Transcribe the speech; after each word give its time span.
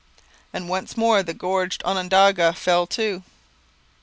and 0.51 0.67
once 0.67 0.97
more 0.97 1.21
the 1.21 1.31
gorged 1.31 1.83
Onondaga 1.85 2.53
fell 2.53 2.87
to. 2.87 3.21